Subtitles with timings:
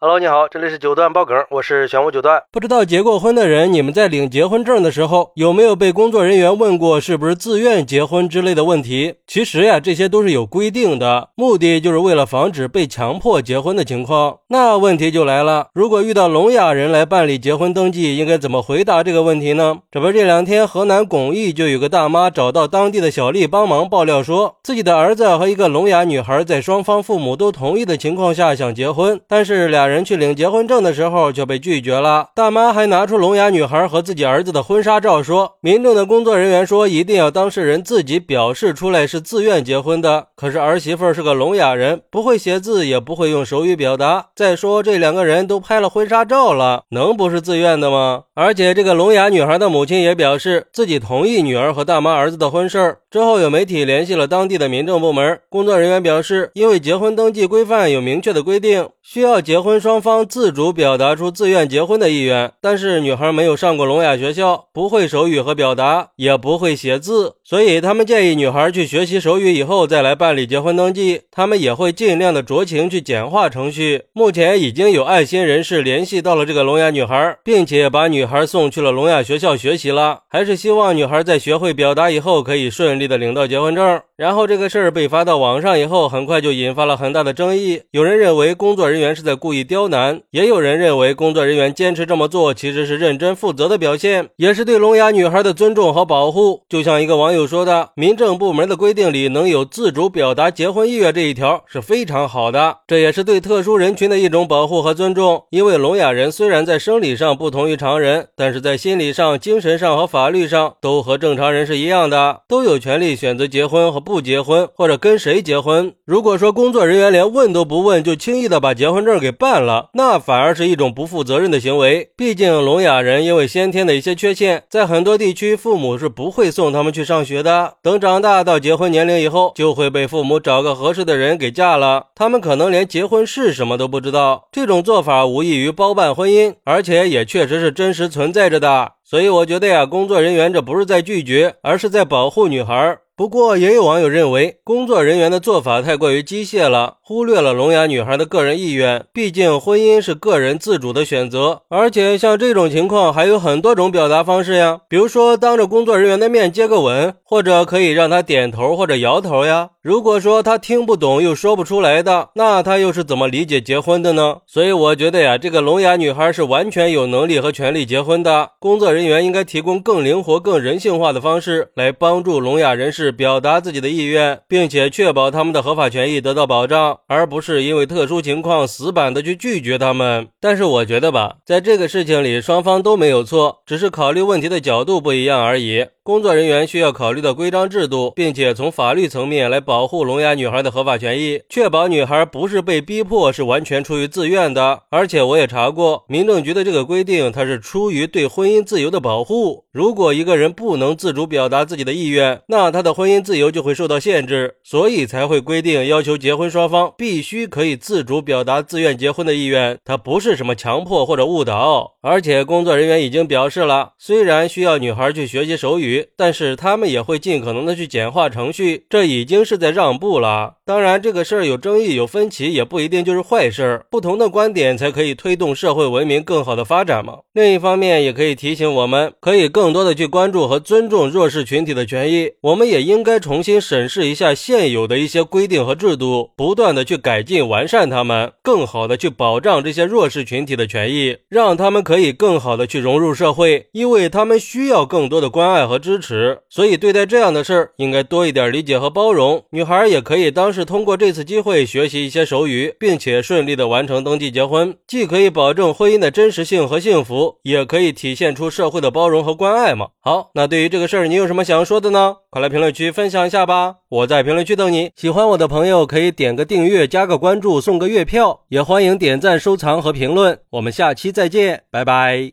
[0.00, 2.40] Hello，你好，这里是九段爆梗，我是玄武九段。
[2.52, 9.16] 不知道结过婚的人，你们在领结婚证的时候，有没有被工作人员问过是不是自愿结婚之类的问题？
[9.26, 14.38] 其实呀，这些都是有规定的，目的就是为了防止被强迫结婚的情况。
[14.50, 19.78] 那问题就来了，如果遇到聋哑人来办理结婚登记，应该怎么回答这个问题呢？
[19.90, 29.87] 这不，这两天河南巩义就有个大妈找到当地的小丽帮忙爆料，说自己的儿子和一个聋哑女孩在双方父母都同意的情况下想结婚，但是俩。
[29.88, 32.28] 人去领结婚证的时候就被拒绝了。
[32.34, 40.26] 大妈还拿出聋哑女孩和自己儿子的婚纱照，说民政的工作人员说一定要当事人自己表示出来是自愿结婚的。
[40.36, 44.26] 可是儿媳妇是个聋哑人，不会写字，也不会用手语表达。
[44.36, 48.24] 再说这两个人都拍了婚纱照了，能不是自愿的吗？
[48.34, 52.98] 而且这个聋哑女孩的母亲也表示自己同意女儿和大妈儿子的婚事。
[53.10, 59.80] 之后有媒体联系了当地的民政部门，工作人员表示，因为结婚登记规范有明确的规定，需要结婚。
[59.80, 71.22] 双方自主表达出自愿结婚的意愿，但是女孩没有上过聋哑学校，不会手语和表达，也不会写字，所以他们建议女孩去学习手语以后再来办理结婚登记。
[71.30, 74.02] 他们也会尽量的酌情去简化程序。
[74.12, 80.24] 目前已经有爱心人士联系到了这个聋哑女孩，并且把女孩送去了聋哑学校学习了。
[80.28, 84.02] 还是希望女孩在学会表达以后，可以顺利的领到结婚证。
[84.16, 87.80] 然后这个事儿被发到网上以后，很快就引发了很大的争议。
[87.92, 96.62] 有人认为工作人员是在故意刁难，也有人认为工作人员坚持这么做其实是认真负责的表现，也是对聋哑女孩的尊重和保护。
[96.68, 105.44] 就像一个网友说的：“民政部门的规定里能有自主表达结婚意愿这一条是非常好的，这也是对特殊人群的一种保护和尊重。
[105.50, 115.92] 因为聋哑人虽然在生理上不同于常人，但是在心理上、精神上和法律上都和正常人是一样的，都有权利选择结婚和。”不结婚或者跟谁结婚？
[116.06, 122.08] 如果说工作人员连问都不问就轻易的把结结婚证给办了，那反而是一种不负责任的行为。
[122.16, 127.74] 毕竟聋哑人因为先天的一些缺陷，在很多地区父母是不会送他们去上学的。
[127.82, 132.06] 等长大到结婚年龄以后，就会被父母找个合适的人给嫁了。
[132.14, 134.48] 他们可能连结婚是什么都不知道。
[134.50, 138.92] 这种做法无异于包办婚姻，而且也确实是真实存在着的。
[139.04, 142.96] 所以我觉得呀，工作人员这不是在拒绝，而是在保护女孩。
[143.18, 149.06] 不过，也有网友认为，工作人员的做法太过于机械了，忽略了聋哑女孩的个人意愿。
[149.12, 159.70] 毕竟，婚姻是个人自主的选择，而且像这种情况还有很多种表达方式呀，比如说当着工作人员的面接个吻，或者可以让他点头或者摇头呀。
[159.82, 164.36] 如果说他听不懂又说不出来的，那他又是怎么理解结婚的呢？
[164.46, 168.50] 所以我觉得呀，这个聋哑女孩是完全有能力和权利结婚的。
[168.60, 173.07] 工作人员应该提供更灵活、更人性化的方式来帮助聋哑人士。
[173.12, 180.28] 表达自己的意愿，并且确保他们的合法权益得到保障，而不是因为特殊情况死板的去拒绝他们。
[180.40, 185.86] 但是我觉得吧，在这个事情里，双方都没有错，只是考虑问题的角度不一样而已。
[186.08, 194.84] 工作人员需要考虑到规章制度，并且从法律层面来保护聋哑女孩的合法权益，确保女孩不是被逼迫，是完全出于自愿的。
[194.88, 199.66] 而且我也查过，民政局的这个规定，它是出于对婚姻自由的保护。
[199.70, 209.78] 如果一个人不能自主表达自己的意愿，那他的婚姻自由就会受到限制，所以才会规定要求结婚双方必须可以自主表达自愿结婚的意愿。
[209.84, 211.96] 它不是什么强迫或者误导。
[212.00, 215.97] 而且工作人员已经表示了，虽然需要女孩去学习手语。
[216.16, 220.54] 但是他们也会尽可能的去简化程序，这已经是在让步了。
[220.64, 223.86] 当然，这个事儿有争议、有分歧，也不一定就是坏事儿。
[223.90, 227.20] 不同的观点才可以推动社会文明更好的发展嘛。
[227.32, 232.32] 另一方面，也可以提醒我们，可以更多的去关注和尊重弱势群体的权益。
[232.42, 246.40] 我们也应该重新审视一下现有的一些规定和制度，不断的去改进完善它们，更好的去保障这些弱势群体的权益，让他们可以更好的去融入社会，因为他们需要更多的关爱和支持。
[246.50, 249.42] 所以，对待这样的事儿，应该多一点理解和包容。
[249.50, 250.52] 女孩也可以当。
[250.58, 259.88] 是通过这次机会学习一些手语，并且顺利的完成登记结婚，既可以保证婚姻的真实性和幸福，也可以体现出社会的包容和关爱嘛。
[260.00, 262.16] 好，那对于这个事儿，你有什么想说的呢？
[262.30, 263.76] 快来评论区分享一下吧！
[263.88, 264.90] 我在评论区等你。
[264.96, 270.40] 喜欢我的朋友可以点个订阅，加个关注，送个月票，也欢迎点赞、收藏和评论。
[270.50, 272.32] 我们下期再见，拜拜。